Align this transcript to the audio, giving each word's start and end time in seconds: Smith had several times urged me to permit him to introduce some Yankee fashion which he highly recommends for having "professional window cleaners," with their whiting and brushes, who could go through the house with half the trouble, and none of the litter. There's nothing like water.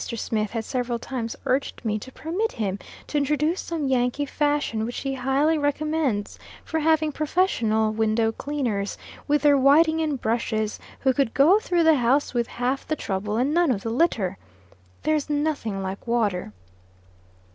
Smith 0.15 0.49
had 0.49 0.65
several 0.65 0.97
times 0.97 1.35
urged 1.45 1.85
me 1.85 1.99
to 1.99 2.11
permit 2.11 2.53
him 2.53 2.79
to 3.05 3.19
introduce 3.19 3.61
some 3.61 3.85
Yankee 3.87 4.25
fashion 4.25 4.83
which 4.83 5.01
he 5.01 5.13
highly 5.13 5.59
recommends 5.59 6.39
for 6.65 6.79
having 6.79 7.11
"professional 7.11 7.91
window 7.93 8.31
cleaners," 8.31 8.97
with 9.27 9.43
their 9.43 9.59
whiting 9.59 10.01
and 10.01 10.19
brushes, 10.19 10.79
who 11.01 11.13
could 11.13 11.35
go 11.35 11.59
through 11.59 11.83
the 11.83 11.93
house 11.97 12.33
with 12.33 12.47
half 12.47 12.87
the 12.87 12.95
trouble, 12.95 13.37
and 13.37 13.53
none 13.53 13.69
of 13.69 13.83
the 13.83 13.91
litter. 13.91 14.39
There's 15.03 15.29
nothing 15.29 15.83
like 15.83 16.07
water. 16.07 16.51